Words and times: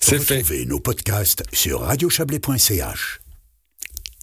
C'est 0.00 0.18
fait. 0.18 0.38
Retrouvez 0.38 0.66
nos 0.66 0.80
podcasts 0.80 1.42
sur 1.52 1.80
radiochablais.ch. 1.80 3.25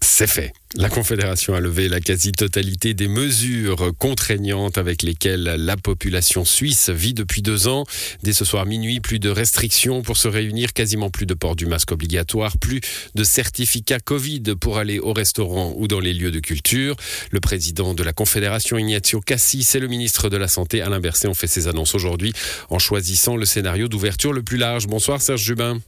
C'est 0.03 0.27
fait. 0.27 0.51
La 0.75 0.89
Confédération 0.89 1.55
a 1.55 1.61
levé 1.61 1.87
la 1.87 2.01
quasi-totalité 2.01 2.93
des 2.93 3.07
mesures 3.07 3.93
contraignantes 3.97 4.77
avec 4.77 5.01
lesquelles 5.01 5.43
la 5.43 5.77
population 5.77 6.43
suisse 6.43 6.89
vit 6.89 7.13
depuis 7.13 7.41
deux 7.41 7.69
ans. 7.69 7.85
Dès 8.21 8.33
ce 8.33 8.43
soir 8.43 8.65
minuit, 8.65 8.99
plus 8.99 9.19
de 9.19 9.29
restrictions 9.29 10.01
pour 10.01 10.17
se 10.17 10.27
réunir, 10.27 10.73
quasiment 10.73 11.09
plus 11.09 11.25
de 11.25 11.33
port 11.33 11.55
du 11.55 11.67
masque 11.67 11.93
obligatoire, 11.93 12.57
plus 12.57 12.81
de 13.15 13.23
certificats 13.23 13.99
Covid 13.99 14.43
pour 14.59 14.77
aller 14.77 14.99
au 14.99 15.13
restaurant 15.13 15.73
ou 15.77 15.87
dans 15.87 16.01
les 16.01 16.13
lieux 16.13 16.31
de 16.31 16.41
culture. 16.41 16.97
Le 17.31 17.39
président 17.39 17.93
de 17.93 18.03
la 18.03 18.11
Confédération, 18.11 18.77
Ignazio 18.77 19.21
Cassis, 19.21 19.73
et 19.73 19.79
le 19.79 19.87
ministre 19.87 20.27
de 20.29 20.37
la 20.37 20.49
Santé, 20.49 20.81
Alain 20.81 20.99
Berset, 20.99 21.29
ont 21.29 21.33
fait 21.33 21.47
ces 21.47 21.69
annonces 21.69 21.95
aujourd'hui 21.95 22.33
en 22.69 22.77
choisissant 22.77 23.37
le 23.37 23.45
scénario 23.45 23.87
d'ouverture 23.87 24.33
le 24.33 24.43
plus 24.43 24.57
large. 24.57 24.85
Bonsoir 24.85 25.21
Serge 25.21 25.41
Jubin. 25.41 25.79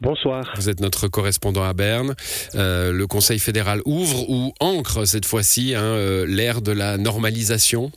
Bonsoir. 0.00 0.52
Vous 0.54 0.68
êtes 0.68 0.80
notre 0.80 1.08
correspondant 1.08 1.64
à 1.64 1.72
Berne. 1.72 2.14
Euh, 2.54 2.92
le 2.92 3.06
Conseil 3.08 3.40
fédéral 3.40 3.80
ouvre 3.84 4.30
ou 4.30 4.52
ancre 4.60 5.04
cette 5.06 5.26
fois-ci 5.26 5.74
hein, 5.74 5.82
euh, 5.82 6.24
l'ère 6.24 6.62
de 6.62 6.70
la 6.70 6.98
normalisation? 6.98 7.90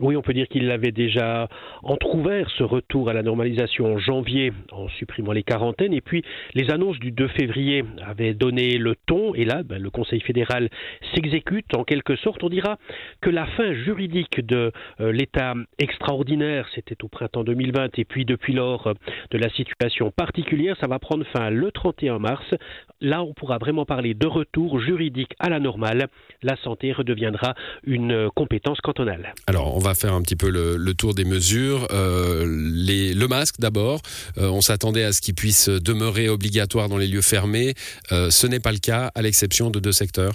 Oui, 0.00 0.16
on 0.16 0.22
peut 0.22 0.32
dire 0.32 0.48
qu'il 0.48 0.68
avait 0.72 0.90
déjà 0.90 1.48
entrouvert 1.84 2.50
ce 2.58 2.64
retour 2.64 3.08
à 3.08 3.12
la 3.12 3.22
normalisation 3.22 3.94
en 3.94 3.98
janvier 3.98 4.52
en 4.72 4.88
supprimant 4.88 5.30
les 5.30 5.44
quarantaines. 5.44 5.92
Et 5.92 6.00
puis, 6.00 6.24
les 6.54 6.70
annonces 6.70 6.98
du 6.98 7.12
2 7.12 7.28
février 7.28 7.84
avaient 8.04 8.34
donné 8.34 8.78
le 8.78 8.96
ton. 9.06 9.21
Et 9.34 9.44
là, 9.44 9.62
ben, 9.62 9.80
le 9.80 9.90
Conseil 9.90 10.20
fédéral 10.20 10.68
s'exécute 11.14 11.74
en 11.74 11.84
quelque 11.84 12.16
sorte. 12.16 12.42
On 12.42 12.48
dira 12.48 12.78
que 13.20 13.30
la 13.30 13.46
fin 13.46 13.72
juridique 13.72 14.44
de 14.44 14.72
euh, 15.00 15.12
l'état 15.12 15.54
extraordinaire, 15.78 16.66
c'était 16.74 16.96
au 17.02 17.08
printemps 17.08 17.44
2020. 17.44 17.98
Et 17.98 18.04
puis, 18.04 18.24
depuis 18.24 18.52
lors, 18.52 18.86
euh, 18.86 18.94
de 19.30 19.38
la 19.38 19.50
situation 19.50 20.10
particulière, 20.10 20.76
ça 20.80 20.86
va 20.86 20.98
prendre 20.98 21.24
fin 21.32 21.50
le 21.50 21.70
31 21.70 22.18
mars. 22.18 22.44
Là, 23.00 23.22
on 23.22 23.34
pourra 23.34 23.58
vraiment 23.58 23.84
parler 23.84 24.14
de 24.14 24.26
retour 24.26 24.80
juridique 24.80 25.34
à 25.38 25.48
la 25.48 25.58
normale. 25.58 26.08
La 26.42 26.56
santé 26.62 26.92
redeviendra 26.92 27.54
une 27.84 28.12
euh, 28.12 28.28
compétence 28.34 28.80
cantonale. 28.80 29.34
Alors, 29.46 29.76
on 29.76 29.80
va 29.80 29.94
faire 29.94 30.14
un 30.14 30.22
petit 30.22 30.36
peu 30.36 30.50
le, 30.50 30.92
tour 30.94 31.14
des 31.14 31.24
mesures. 31.24 31.86
Le 31.90 33.26
masque 33.26 33.58
d'abord. 33.58 34.02
On 34.36 34.60
s'attendait 34.60 35.04
à 35.04 35.12
ce 35.12 35.22
qu'il 35.22 35.34
puisse 35.34 35.68
demeurer 35.68 36.28
obligatoire 36.28 36.88
dans 36.88 36.98
les 36.98 37.06
lieux 37.06 37.22
fermés. 37.22 37.74
ce 38.10 38.46
n'est 38.46 38.60
pas 38.60 38.72
le 38.72 38.78
cas, 38.78 39.10
l'exception 39.22 39.70
de 39.70 39.80
deux 39.80 39.92
secteurs. 39.92 40.34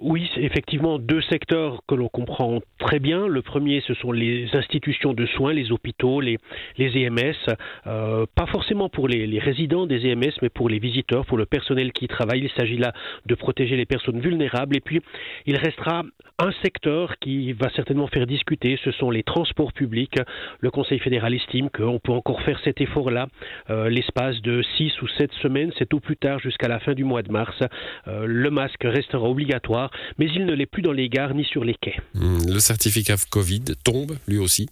Oui, 0.00 0.30
c'est 0.32 0.42
effectivement 0.42 1.00
deux 1.00 1.20
secteurs 1.22 1.80
que 1.88 1.96
l'on 1.96 2.08
comprend 2.08 2.60
très 2.78 3.00
bien. 3.00 3.26
Le 3.26 3.42
premier, 3.42 3.80
ce 3.80 3.94
sont 3.94 4.12
les 4.12 4.48
institutions 4.54 5.12
de 5.12 5.26
soins, 5.26 5.52
les 5.52 5.72
hôpitaux, 5.72 6.20
les, 6.20 6.38
les 6.76 6.96
EMS. 6.96 7.34
Euh, 7.88 8.24
pas 8.32 8.46
forcément 8.46 8.88
pour 8.88 9.08
les, 9.08 9.26
les, 9.26 9.40
résidents 9.40 9.86
des 9.86 10.06
EMS, 10.06 10.30
mais 10.40 10.50
pour 10.50 10.68
les 10.68 10.78
visiteurs, 10.78 11.26
pour 11.26 11.36
le 11.36 11.46
personnel 11.46 11.90
qui 11.90 12.06
travaille. 12.06 12.42
Il 12.44 12.50
s'agit 12.50 12.76
là 12.76 12.92
de 13.26 13.34
protéger 13.34 13.76
les 13.76 13.86
personnes 13.86 14.20
vulnérables. 14.20 14.76
Et 14.76 14.80
puis, 14.80 15.00
il 15.46 15.56
restera 15.56 16.04
un 16.38 16.52
secteur 16.62 17.18
qui 17.18 17.52
va 17.52 17.68
certainement 17.70 18.06
faire 18.06 18.28
discuter. 18.28 18.78
Ce 18.84 18.92
sont 18.92 19.10
les 19.10 19.24
transports 19.24 19.72
publics. 19.72 20.20
Le 20.60 20.70
Conseil 20.70 21.00
fédéral 21.00 21.34
estime 21.34 21.70
qu'on 21.70 21.98
peut 21.98 22.12
encore 22.12 22.40
faire 22.42 22.60
cet 22.62 22.80
effort-là 22.80 23.26
euh, 23.70 23.88
l'espace 23.88 24.40
de 24.42 24.62
six 24.76 24.92
ou 25.02 25.08
sept 25.08 25.32
semaines. 25.42 25.72
C'est 25.76 25.92
au 25.92 25.98
plus 25.98 26.16
tard 26.16 26.38
jusqu'à 26.38 26.68
la 26.68 26.78
fin 26.78 26.94
du 26.94 27.02
mois 27.02 27.22
de 27.22 27.32
mars. 27.32 27.60
Euh, 28.06 28.26
le 28.26 28.50
masque 28.50 28.84
restera 28.84 29.28
obligatoire 29.28 29.87
mais 30.18 30.26
il 30.34 30.46
ne 30.46 30.54
l'est 30.54 30.66
plus 30.66 30.82
dans 30.82 30.92
les 30.92 31.08
gares 31.08 31.34
ni 31.34 31.44
sur 31.44 31.64
les 31.64 31.74
quais. 31.74 31.96
Hmm, 32.14 32.38
le 32.46 32.58
certificat 32.58 33.16
Covid 33.30 33.64
tombe 33.84 34.16
lui 34.26 34.38
aussi 34.38 34.68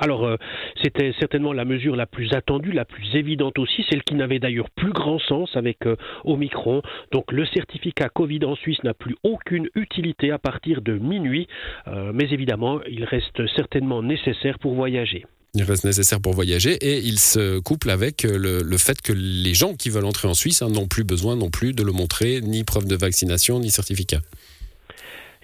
alors, 0.00 0.24
euh, 0.24 0.36
c'était 0.82 1.12
certainement 1.18 1.52
la 1.52 1.66
mesure 1.66 1.94
la 1.94 2.06
plus 2.06 2.32
attendue, 2.32 2.72
la 2.72 2.86
plus 2.86 3.14
évidente 3.14 3.58
aussi, 3.58 3.84
celle 3.90 4.02
qui 4.02 4.14
n'avait 4.14 4.38
d'ailleurs 4.38 4.70
plus 4.70 4.92
grand 4.92 5.18
sens 5.18 5.54
avec 5.56 5.84
euh, 5.86 5.96
Omicron. 6.24 6.80
Donc, 7.12 7.30
le 7.32 7.44
certificat 7.44 8.08
Covid 8.08 8.42
en 8.46 8.56
Suisse 8.56 8.82
n'a 8.82 8.94
plus 8.94 9.14
aucune 9.24 9.68
utilité 9.74 10.30
à 10.30 10.38
partir 10.38 10.80
de 10.80 10.94
minuit, 10.94 11.48
euh, 11.86 12.12
mais 12.14 12.30
évidemment, 12.30 12.80
il 12.88 13.04
reste 13.04 13.46
certainement 13.54 14.02
nécessaire 14.02 14.58
pour 14.58 14.74
voyager. 14.74 15.26
Il 15.54 15.64
reste 15.64 15.84
nécessaire 15.84 16.20
pour 16.20 16.32
voyager 16.32 16.74
et 16.74 16.98
il 16.98 17.18
se 17.18 17.58
couple 17.58 17.90
avec 17.90 18.22
le, 18.22 18.76
fait 18.76 19.02
que 19.02 19.12
les 19.12 19.54
gens 19.54 19.74
qui 19.74 19.90
veulent 19.90 20.04
entrer 20.04 20.28
en 20.28 20.34
Suisse 20.34 20.62
hein, 20.62 20.68
n'ont 20.68 20.86
plus 20.86 21.02
besoin 21.02 21.34
non 21.34 21.50
plus 21.50 21.72
de 21.72 21.82
le 21.82 21.90
montrer, 21.90 22.40
ni 22.40 22.62
preuve 22.62 22.86
de 22.86 22.94
vaccination, 22.94 23.58
ni 23.58 23.70
certificat. 23.70 24.20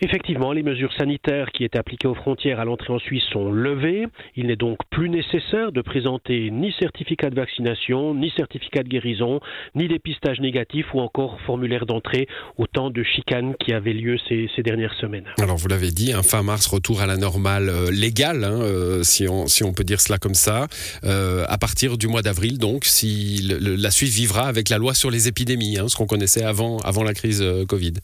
Effectivement, 0.02 0.52
les 0.52 0.62
mesures 0.62 0.92
sanitaires 0.92 1.50
qui 1.52 1.64
étaient 1.64 1.78
appliquées 1.78 2.06
aux 2.06 2.14
frontières 2.14 2.60
à 2.60 2.66
l'entrée 2.66 2.92
en 2.92 2.98
Suisse 2.98 3.22
sont 3.32 3.50
levées. 3.50 4.06
Il 4.36 4.48
n'est 4.48 4.56
donc 4.56 4.78
plus 4.90 5.08
nécessaire 5.08 5.72
de 5.72 5.80
présenter 5.80 6.50
ni 6.50 6.70
certificat 6.78 7.30
de 7.30 7.34
vaccination, 7.34 8.14
ni 8.14 8.30
certificat 8.36 8.82
de 8.82 8.88
guérison, 8.88 9.40
ni 9.74 9.88
dépistage 9.88 10.38
négatif 10.40 10.84
ou 10.92 11.00
encore 11.00 11.40
formulaire 11.46 11.86
d'entrée, 11.86 12.28
autant 12.58 12.90
de 12.90 13.02
chicanes 13.02 13.54
qui 13.58 13.72
avaient 13.72 13.94
lieu 13.94 14.18
ces, 14.28 14.48
dernières 14.62 14.94
semaines. 15.00 15.24
Alors 15.38 15.56
vous 15.56 15.68
l'avez 15.68 15.90
dit, 15.90 16.12
un 16.12 16.22
fin 16.22 16.42
mars, 16.42 16.66
retour 16.66 17.00
à 17.00 17.06
la 17.06 17.16
normale 17.16 17.68
euh, 17.68 17.90
légale, 17.90 18.44
hein, 18.44 18.60
euh, 18.60 19.02
si, 19.02 19.26
on, 19.28 19.72
peut 19.72 19.84
dire 19.84 20.00
cela 20.00 20.18
comme 20.18 20.34
ça, 20.34 20.66
euh, 21.04 21.44
à 21.48 21.56
partir 21.56 21.96
du 21.96 22.06
mois 22.06 22.22
d'avril, 22.22 22.58
donc, 22.58 22.84
si 22.84 23.48
la 23.60 23.90
Suisse 23.90 24.14
vivra 24.14 24.42
avec 24.42 24.68
la 24.68 24.76
loi 24.76 24.92
sur 24.92 25.10
les 25.10 25.28
épidémies, 25.28 25.78
hein, 25.78 25.88
ce 25.88 25.96
qu'on 25.96 26.06
connaissait 26.06 26.44
avant 26.44 26.80
la 27.04 27.14
crise 27.14 27.44
Covid. 27.68 27.94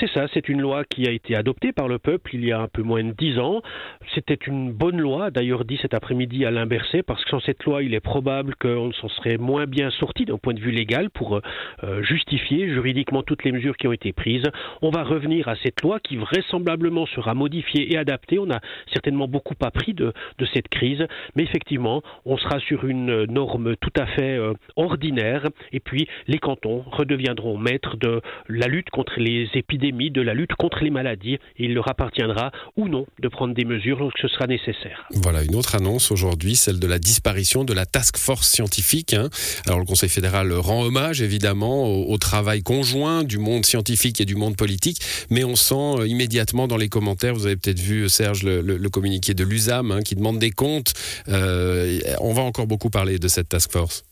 C'est 0.00 0.10
ça, 0.10 0.26
c'est 0.34 0.48
une 0.48 0.60
loi 0.60 0.82
qui 0.84 1.06
a 1.06 1.12
été 1.12 1.36
adoptée 1.36 1.72
par 1.72 1.86
le 1.86 1.98
peuple 1.98 2.34
il 2.34 2.44
y 2.44 2.50
a 2.50 2.60
un 2.60 2.66
peu 2.66 2.82
moins 2.82 3.04
de 3.04 3.12
dix 3.12 3.38
ans. 3.38 3.62
C'était 4.14 4.34
une 4.34 4.72
bonne 4.72 4.98
loi, 5.00 5.30
d'ailleurs 5.30 5.64
dit 5.64 5.78
cet 5.80 5.94
après-midi 5.94 6.44
à 6.44 6.66
Berset, 6.66 7.04
parce 7.04 7.22
que 7.24 7.30
sans 7.30 7.40
cette 7.40 7.62
loi, 7.64 7.84
il 7.84 7.94
est 7.94 8.00
probable 8.00 8.56
qu'on 8.56 8.92
s'en 8.92 9.08
serait 9.08 9.36
moins 9.38 9.66
bien 9.66 9.90
sorti 9.90 10.24
d'un 10.24 10.38
point 10.38 10.54
de 10.54 10.60
vue 10.60 10.72
légal 10.72 11.08
pour 11.10 11.40
euh, 11.84 12.02
justifier 12.02 12.68
juridiquement 12.68 13.22
toutes 13.22 13.44
les 13.44 13.52
mesures 13.52 13.76
qui 13.76 13.86
ont 13.86 13.92
été 13.92 14.12
prises. 14.12 14.46
On 14.82 14.90
va 14.90 15.04
revenir 15.04 15.46
à 15.46 15.54
cette 15.62 15.80
loi 15.82 16.00
qui 16.00 16.16
vraisemblablement 16.16 17.06
sera 17.06 17.34
modifiée 17.34 17.92
et 17.92 17.96
adaptée. 17.96 18.40
On 18.40 18.50
a 18.50 18.60
certainement 18.92 19.28
beaucoup 19.28 19.54
appris 19.60 19.94
de, 19.94 20.12
de 20.38 20.46
cette 20.46 20.68
crise, 20.68 21.06
mais 21.36 21.44
effectivement, 21.44 22.02
on 22.24 22.36
sera 22.38 22.58
sur 22.58 22.86
une 22.86 23.24
norme 23.26 23.76
tout 23.76 23.92
à 23.96 24.06
fait 24.06 24.36
euh, 24.36 24.52
ordinaire, 24.74 25.46
et 25.72 25.78
puis 25.78 26.08
les 26.26 26.38
cantons 26.38 26.84
redeviendront 26.90 27.56
maîtres 27.56 27.96
de 27.96 28.20
la 28.48 28.66
lutte 28.66 28.90
contre 28.90 29.20
les 29.20 29.48
épidémies 29.54 29.75
de 29.78 30.20
la 30.20 30.34
lutte 30.34 30.54
contre 30.54 30.82
les 30.82 30.90
maladies. 30.90 31.38
Il 31.58 31.74
leur 31.74 31.88
appartiendra 31.88 32.50
ou 32.76 32.88
non 32.88 33.06
de 33.20 33.28
prendre 33.28 33.54
des 33.54 33.64
mesures 33.64 33.98
lorsque 33.98 34.18
ce 34.18 34.28
sera 34.28 34.46
nécessaire. 34.46 35.06
Voilà 35.10 35.42
une 35.42 35.54
autre 35.54 35.74
annonce 35.74 36.10
aujourd'hui, 36.10 36.56
celle 36.56 36.80
de 36.80 36.86
la 36.86 36.98
disparition 36.98 37.64
de 37.64 37.72
la 37.72 37.86
task 37.86 38.16
force 38.16 38.48
scientifique. 38.48 39.14
Hein. 39.14 39.28
Alors 39.66 39.78
le 39.78 39.84
Conseil 39.84 40.08
fédéral 40.08 40.52
rend 40.52 40.82
hommage 40.82 41.22
évidemment 41.22 41.86
au, 41.86 42.16
travail 42.18 42.62
conjoint 42.62 43.24
du 43.24 43.38
monde 43.38 43.66
scientifique 43.66 44.20
et 44.20 44.24
du 44.24 44.36
monde 44.36 44.56
politique, 44.56 45.00
mais 45.30 45.44
on 45.44 45.54
sent 45.54 46.00
euh, 46.00 46.06
immédiatement 46.06 46.66
dans 46.66 46.78
les 46.78 46.88
commentaires, 46.88 47.34
vous 47.34 47.46
avez 47.46 47.56
peut-être 47.56 47.78
vu 47.78 48.08
Serge 48.08 48.42
le, 48.42 48.88
communiqué 48.88 49.34
de 49.34 49.44
l'USAM 49.44 49.90
hein, 49.90 50.00
qui 50.02 50.14
demande 50.14 50.38
des 50.38 50.50
comptes. 50.50 50.94
Euh, 51.28 51.98
on 52.20 52.32
va 52.32 52.42
encore 52.42 52.66
beaucoup 52.66 52.90
parler 52.90 53.18
de 53.18 53.28
cette 53.28 53.50
task 53.50 53.70
force. 53.70 54.04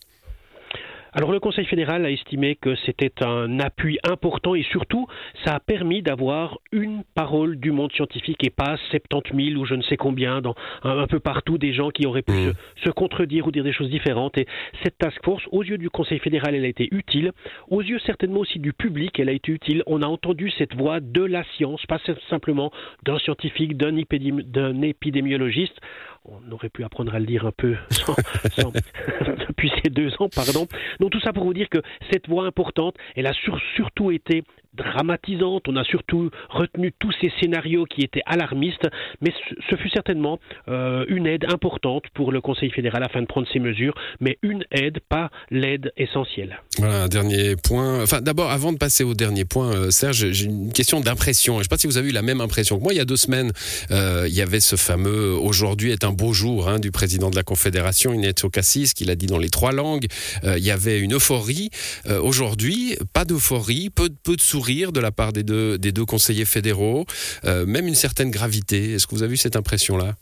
Alors 1.17 1.31
le 1.31 1.39
Conseil 1.39 1.65
fédéral 1.67 2.05
a 2.05 2.11
estimé 2.11 2.57
que 2.57 2.75
c'était 2.87 3.23
un 3.23 3.61
appui 3.61 3.99
important 4.03 4.57
et 4.57 4.65
surtout 4.65 5.07
ça 5.45 5.55
a 5.55 5.61
permis 5.61 6.03
d'avoir 6.03 6.59
une 6.73 7.05
parole 7.15 7.57
du 7.61 7.71
monde 7.71 7.93
scientifique 7.93 8.45
et 8.45 8.51
pas 8.51 8.77
70 8.91 9.51
000 9.51 9.61
ou 9.61 9.65
je 9.65 9.77
ne 9.77 9.83
sais 9.83 9.97
combien 9.97 10.41
dans 10.41 10.57
un, 10.83 11.07
peu 11.07 11.21
partout 11.21 11.57
des 11.57 11.73
gens 11.73 11.91
qui 11.91 12.05
auraient 12.05 12.23
pu 12.23 12.33
mmh. 12.33 12.53
se, 12.85 12.91
contredire 12.91 13.47
ou 13.47 13.53
dire 13.53 13.63
des 13.63 13.73
choses 13.73 13.91
différentes. 13.91 14.37
Et 14.39 14.49
cette 14.83 14.99
task 14.99 15.25
force, 15.25 15.45
aux 15.53 15.63
yeux 15.63 15.79
du 15.79 15.89
Conseil 15.89 16.19
fédéral, 16.19 16.57
elle 16.57 16.65
a 16.65 16.69
été 16.69 16.89
utile. 16.91 17.31
Aux 17.69 17.83
yeux 17.83 18.01
certainement 18.01 18.41
aussi 18.41 18.59
du 18.59 18.73
public, 18.73 19.21
elle 19.21 19.29
a 19.29 19.33
été 19.33 19.53
utile. 19.53 19.85
On 19.87 20.03
a 20.03 20.07
entendu 20.07 20.51
cette 20.59 20.75
voix 20.75 20.99
de 20.99 21.23
la 21.23 21.45
science, 21.57 21.87
pas 21.87 22.01
simplement 22.29 22.73
d'un 23.05 23.21
scientifique, 23.21 23.77
d'un 23.77 24.83
épidémiologiste 24.83 25.81
on 26.25 26.53
aurait 26.53 26.69
pu 26.69 26.85
apprendre 26.85 27.15
à 27.15 27.19
le 27.19 27.27
dire 27.27 27.47
un 27.47 27.53
peu 27.53 27.77
depuis 29.49 29.73
ces 29.83 29.91
deux 29.91 30.11
ans, 30.21 30.29
pardon. 30.29 30.67
Donc 31.01 31.11
tout 31.11 31.21
ça 31.21 31.33
pour 31.33 31.45
vous 31.45 31.55
dire 31.55 31.69
que 31.69 31.83
cette 32.11 32.29
voix 32.29 32.47
importante, 32.47 32.97
elle 33.17 33.27
a 33.27 33.33
surtout 33.77 34.11
été 34.11 34.45
dramatisante. 34.77 35.69
On 35.69 35.77
a 35.77 35.85
surtout 35.85 36.31
retenu 36.51 36.93
tous 36.99 37.13
ces 37.21 37.33
scénarios 37.41 37.85
qui 37.85 38.03
étaient 38.03 38.23
alarmistes, 38.27 38.89
mais 39.21 39.33
ce 39.71 39.77
fut 39.77 39.91
certainement 39.91 40.39
euh, 40.69 41.05
une 41.09 41.27
aide 41.27 41.45
importante 41.49 42.05
pour 42.15 42.33
le 42.33 42.41
Conseil 42.41 42.71
fédéral 42.71 43.03
afin 43.03 43.21
de 43.21 43.27
prendre 43.27 43.47
ces 43.53 43.59
mesures, 43.59 43.95
mais 44.21 44.39
une 44.43 44.65
aide, 44.71 45.01
pas 45.09 45.31
l'aide 45.51 45.93
essentielle. 45.97 46.61
Voilà, 46.79 47.05
un 47.05 47.09
dernier 47.09 47.57
point. 47.57 48.03
Enfin, 48.03 48.21
d'abord, 48.21 48.51
avant 48.51 48.73
de 48.73 48.79
passer 48.79 49.05
au 49.05 49.15
dernier 49.15 49.45
point, 49.45 49.75
euh, 49.75 49.91
Serge, 49.91 50.31
j'ai 50.33 50.47
une 50.47 50.73
question 50.73 51.01
d'impression. 51.01 51.55
Je 51.55 51.59
ne 51.59 51.63
sais 51.65 51.69
pas 51.69 51.79
si 51.79 51.87
vous 51.87 51.99
avez 51.99 52.11
eu 52.11 52.13
la 52.13 52.23
même 52.23 52.41
impression 52.41 52.79
que 52.79 52.83
moi. 52.83 52.93
Il 52.93 52.97
y 52.97 53.01
a 53.01 53.05
deux 53.05 53.17
semaines, 53.17 53.53
euh, 53.91 54.27
il 54.29 54.35
y 54.35 54.43
avait 54.43 54.61
ce 54.61 54.77
fameux 54.77 55.33
aujourd'hui 55.35 55.93
est 55.93 56.05
un 56.05 56.13
beau 56.13 56.33
jour 56.33 56.69
hein, 56.69 56.79
du 56.79 56.91
président 56.91 57.31
de 57.31 57.37
la 57.37 57.43
Confédération, 57.43 58.13
Ignazio 58.13 58.51
Cassis, 58.51 58.95
qui 58.95 59.05
l'a 59.05 59.15
dit 59.15 59.27
dans 59.27 59.39
les 59.39 59.51
trois 59.51 59.73
langues. 59.73 60.07
il 60.45 60.65
y 60.65 60.71
avait 60.71 61.01
une 61.01 61.15
euphorie. 61.15 61.71
aujourd'hui, 62.23 62.97
pas 63.13 63.25
d'euphorie, 63.25 63.91
peu, 63.91 64.09
peu 64.23 64.37
de 64.37 64.41
sourires 64.41 64.64
de 64.93 65.01
la 65.01 65.13
part 65.13 65.33
des 65.33 65.43
deux, 65.43 66.05
conseillers 66.07 66.45
fédéraux, 66.45 67.07
euh, 67.45 67.67
même 67.67 67.87
une 67.87 67.95
certaine 67.95 68.31
gravité. 68.31 68.93
Est-ce 68.95 69.07
que 69.07 69.15
vous 69.15 69.23
avez 69.23 69.35
eu 69.35 69.37
cette 69.37 69.57
impression-là? 69.57 70.17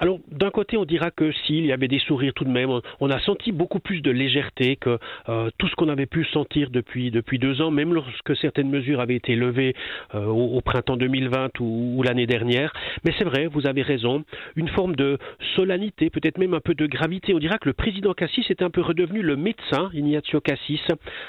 Alors, 0.00 0.18
d'un 0.32 0.50
côté, 0.50 0.78
on 0.78 0.86
dira 0.86 1.10
que 1.10 1.30
s'il 1.44 1.66
y 1.66 1.72
avait 1.72 1.86
des 1.86 1.98
sourires 1.98 2.32
tout 2.34 2.44
de 2.44 2.50
même, 2.50 2.70
on 3.00 3.10
a 3.10 3.20
senti 3.20 3.52
beaucoup 3.52 3.80
plus 3.80 4.00
de 4.00 4.10
légèreté 4.10 4.76
que 4.76 4.98
euh, 5.28 5.50
tout 5.58 5.68
ce 5.68 5.74
qu'on 5.74 5.90
avait 5.90 6.06
pu 6.06 6.24
sentir 6.24 6.70
depuis, 6.70 7.10
depuis 7.10 7.38
deux 7.38 7.60
ans, 7.60 7.70
même 7.70 7.92
lorsque 7.92 8.34
certaines 8.36 8.70
mesures 8.70 9.00
avaient 9.00 9.16
été 9.16 9.36
levées 9.36 9.74
euh, 10.14 10.24
au, 10.24 10.62
printemps 10.62 10.96
2020 10.96 11.60
ou, 11.60 12.02
l'année 12.02 12.26
dernière. 12.26 12.72
Mais 13.04 13.12
c'est 13.18 13.24
vrai, 13.24 13.46
vous 13.46 13.66
avez 13.66 13.82
raison, 13.82 14.24
une 14.56 14.68
forme 14.68 14.96
de 14.96 15.18
solennité, 15.54 16.08
peut-être 16.08 16.38
même 16.38 16.54
un 16.54 16.60
peu 16.60 16.74
de 16.74 16.86
gravité. 16.86 17.34
On 17.34 17.38
dira 17.38 17.58
que 17.58 17.68
le 17.68 17.74
président 17.74 18.14
Cassis 18.14 18.50
est 18.50 18.62
un 18.62 18.70
peu 18.70 18.80
redevenu 18.80 19.20
le 19.20 19.36
médecin, 19.36 19.90
Ignazio 19.92 20.40
Cassis, 20.40 20.80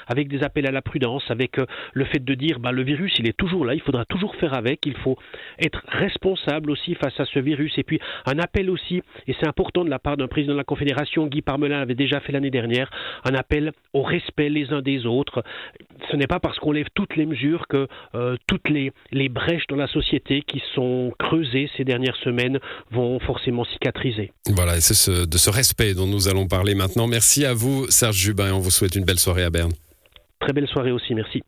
avec 0.06 0.28
des 0.28 0.42
appels 0.44 0.66
à 0.66 0.70
la 0.70 0.80
prudence, 0.80 1.30
avec 1.30 1.58
euh, 1.58 1.66
le 1.92 2.06
fait 2.06 2.24
de 2.24 2.34
dire 2.34 2.58
bah, 2.58 2.72
le 2.72 2.82
virus, 2.82 3.12
il 3.18 3.28
est 3.28 3.36
toujours 3.36 3.66
là, 3.66 3.74
il 3.74 3.82
faudra 3.82 4.06
toujours 4.06 4.34
faire 4.36 4.54
avec, 4.54 4.86
il 4.86 4.96
faut 4.96 5.18
être 5.58 5.82
responsable 5.88 6.70
aussi 6.70 6.94
face 6.94 7.20
à 7.20 7.26
ce 7.26 7.38
virus. 7.38 7.76
Et 7.76 7.82
puis, 7.82 8.00
un 8.24 8.38
appel 8.38 8.61
aussi, 8.70 9.02
et 9.26 9.34
c'est 9.40 9.46
important 9.46 9.84
de 9.84 9.90
la 9.90 9.98
part 9.98 10.16
d'un 10.16 10.28
président 10.28 10.52
de 10.52 10.58
la 10.58 10.64
Confédération, 10.64 11.26
Guy 11.26 11.42
Parmelin 11.42 11.80
avait 11.80 11.94
déjà 11.94 12.20
fait 12.20 12.32
l'année 12.32 12.50
dernière, 12.50 12.90
un 13.24 13.34
appel 13.34 13.72
au 13.92 14.02
respect 14.02 14.48
les 14.48 14.72
uns 14.72 14.82
des 14.82 15.06
autres. 15.06 15.42
Ce 16.10 16.16
n'est 16.16 16.26
pas 16.26 16.40
parce 16.40 16.58
qu'on 16.58 16.72
lève 16.72 16.86
toutes 16.94 17.16
les 17.16 17.26
mesures 17.26 17.66
que 17.68 17.88
euh, 18.14 18.36
toutes 18.46 18.68
les, 18.68 18.92
les 19.10 19.28
brèches 19.28 19.66
dans 19.68 19.76
la 19.76 19.86
société 19.86 20.42
qui 20.42 20.62
sont 20.74 21.12
creusées 21.18 21.70
ces 21.76 21.84
dernières 21.84 22.16
semaines 22.16 22.58
vont 22.90 23.18
forcément 23.20 23.64
cicatriser. 23.64 24.32
Voilà, 24.48 24.76
et 24.76 24.80
c'est 24.80 25.26
de 25.26 25.38
ce 25.38 25.50
respect 25.50 25.94
dont 25.94 26.06
nous 26.06 26.28
allons 26.28 26.46
parler 26.46 26.74
maintenant. 26.74 27.06
Merci 27.06 27.44
à 27.44 27.54
vous, 27.54 27.86
Serge 27.88 28.16
Jubin, 28.16 28.48
et 28.48 28.52
on 28.52 28.60
vous 28.60 28.70
souhaite 28.70 28.94
une 28.94 29.04
belle 29.04 29.18
soirée 29.18 29.44
à 29.44 29.50
Berne. 29.50 29.72
Très 30.40 30.52
belle 30.52 30.68
soirée 30.68 30.90
aussi, 30.90 31.14
merci. 31.14 31.42